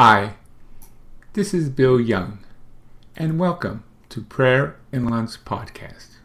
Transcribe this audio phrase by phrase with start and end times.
[0.00, 0.34] Hi,
[1.32, 2.38] this is Bill Young,
[3.16, 6.18] and welcome to Prayer and Lunch Podcast.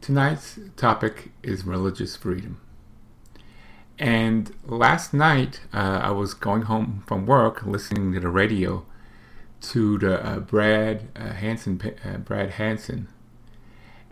[0.00, 2.62] Tonight's topic is religious freedom.
[3.98, 8.86] And last night, uh, I was going home from work listening to the radio
[9.72, 13.08] to the uh, Brad uh, Hansen, uh, Brad Hansen,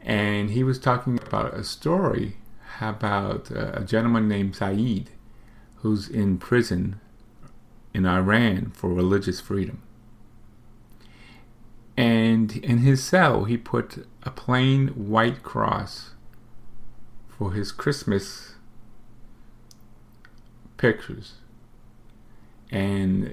[0.03, 2.37] and he was talking about a story
[2.79, 5.09] about uh, a gentleman named Saeed
[5.77, 7.01] who's in prison
[7.97, 9.81] in Iran for religious freedom.
[11.96, 16.11] And in his cell, he put a plain white cross
[17.27, 18.57] for his Christmas
[20.77, 21.37] pictures.
[22.71, 23.32] And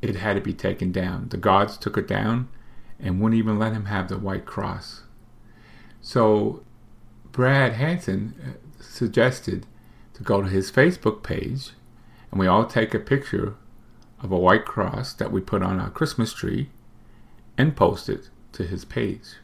[0.00, 1.28] it had to be taken down.
[1.28, 2.48] The guards took it down
[2.98, 5.02] and wouldn't even let him have the white cross.
[6.00, 6.62] So
[7.30, 9.66] Brad Hansen uh, suggested
[10.14, 11.72] to go to his Facebook page
[12.30, 13.54] and we all take a picture
[14.22, 16.70] of a white cross that we put on our Christmas tree
[17.58, 19.36] and post it to his page.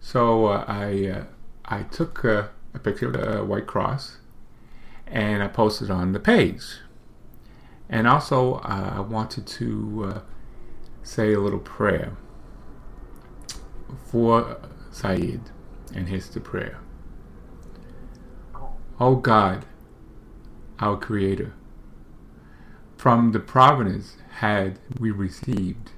[0.00, 1.24] So uh, I uh,
[1.64, 4.18] I took uh, a picture of the white cross
[5.06, 6.78] and I posted on the page.
[7.88, 10.20] And also uh, I wanted to uh,
[11.02, 12.16] say a little prayer
[14.04, 15.40] for Saeed
[15.94, 16.78] and his prayer.
[19.00, 19.64] O God,
[20.78, 21.54] our Creator,
[23.00, 25.92] from the providence had we received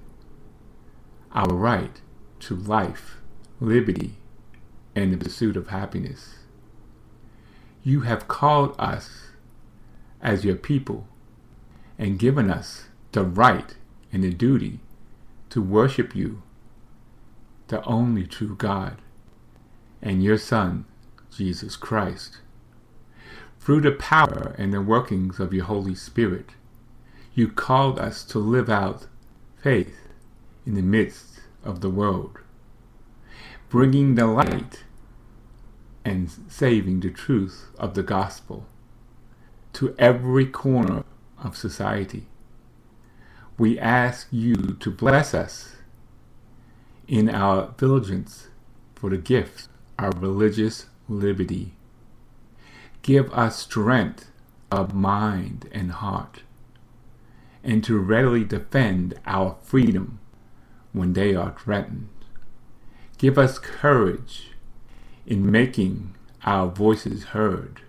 [1.32, 2.00] our right
[2.38, 3.16] to life,
[3.58, 4.14] liberty,
[4.94, 6.36] and the pursuit of happiness.
[7.82, 9.30] You have called us
[10.20, 11.08] as your people
[11.98, 13.74] and given us the right
[14.12, 14.78] and the duty
[15.50, 16.44] to worship you,
[17.66, 18.98] the only true God,
[20.00, 20.84] and your Son,
[21.36, 22.38] Jesus Christ.
[23.58, 26.50] Through the power and the workings of your Holy Spirit,
[27.34, 29.06] you called us to live out
[29.62, 29.96] faith
[30.66, 32.38] in the midst of the world,
[33.70, 34.84] bringing the light
[36.04, 38.66] and saving the truth of the gospel
[39.72, 41.04] to every corner
[41.42, 42.26] of society.
[43.56, 45.76] We ask you to bless us
[47.08, 48.48] in our diligence
[48.94, 51.74] for the gift of religious liberty.
[53.02, 54.30] Give us strength
[54.70, 56.42] of mind and heart
[57.64, 60.18] and to readily defend our freedom
[60.92, 62.08] when they are threatened.
[63.18, 64.50] Give us courage
[65.26, 66.14] in making
[66.44, 67.82] our voices heard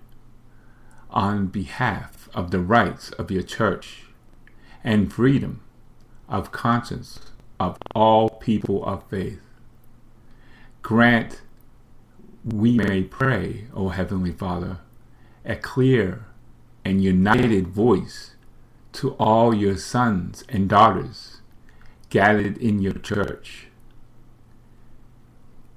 [1.09, 4.05] on behalf of the rights of your church
[4.83, 5.61] and freedom
[6.29, 7.19] of conscience
[7.59, 9.41] of all people of faith.
[10.81, 11.41] Grant
[12.43, 14.79] we may pray, O Heavenly Father,
[15.45, 16.25] a clear
[16.83, 18.35] and united voice
[18.93, 21.41] to all your sons and daughters
[22.09, 23.67] gathered in your church.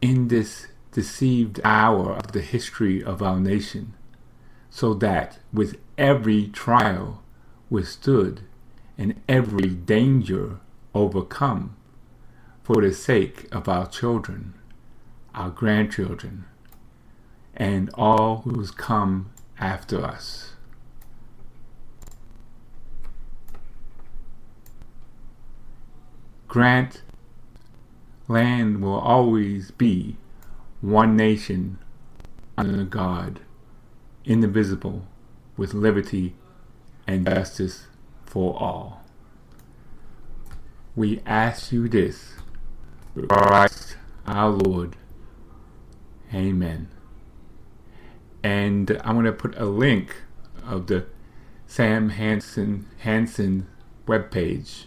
[0.00, 3.94] In this deceived hour of the history of our nation,
[4.70, 7.22] so that with every trial
[7.70, 8.42] withstood
[8.98, 10.60] and every danger
[10.94, 11.76] overcome,
[12.62, 14.52] for the sake of our children,
[15.34, 16.44] our grandchildren,
[17.54, 20.55] and all who's come after us.
[26.56, 27.02] Grant
[28.28, 30.16] land will always be
[30.80, 31.78] one nation
[32.56, 33.40] under God,
[34.24, 35.06] indivisible,
[35.58, 36.34] with liberty
[37.06, 37.88] and justice
[38.24, 39.02] for all.
[40.94, 42.36] We ask you this,
[43.28, 44.96] Christ our Lord.
[46.32, 46.88] Amen.
[48.42, 50.22] And I'm going to put a link
[50.66, 51.04] of the
[51.66, 53.66] Sam Hansen Hansen
[54.06, 54.86] webpage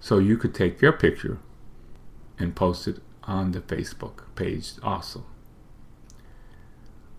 [0.00, 1.38] so you could take your picture
[2.38, 5.24] and post it on the Facebook page also.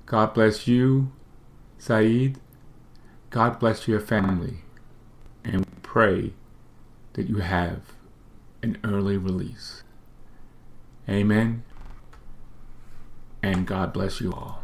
[0.07, 1.11] God bless you,
[1.77, 2.39] Saeed.
[3.29, 4.57] God bless your family.
[5.43, 6.33] And pray
[7.13, 7.93] that you have
[8.61, 9.83] an early release.
[11.07, 11.63] Amen.
[13.41, 14.60] And God bless you all.